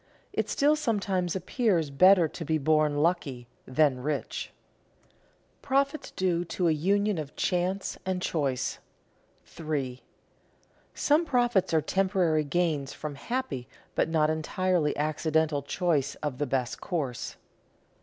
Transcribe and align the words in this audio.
It 0.33 0.49
still 0.49 0.75
sometimes 0.75 1.35
appears 1.35 1.91
better 1.91 2.27
to 2.27 2.43
be 2.43 2.57
born 2.57 3.03
lucky 3.03 3.45
than 3.67 4.01
rich. 4.01 4.49
[Sidenote: 4.49 5.61
Profits 5.61 6.09
due 6.09 6.43
to 6.43 6.67
a 6.67 6.71
union 6.71 7.19
of 7.19 7.35
chance 7.35 7.99
and 8.03 8.19
choice] 8.19 8.79
3. 9.45 10.01
_Some 10.95 11.23
profits 11.23 11.71
are 11.71 11.81
temporary 11.81 12.43
gains 12.43 12.93
from 12.93 13.13
happy 13.13 13.67
but 13.93 14.09
not 14.09 14.31
entirely 14.31 14.97
accidental 14.97 15.61
choice 15.61 16.15
of 16.15 16.39
the 16.39 16.47
best 16.47 16.81
course. 16.81 17.35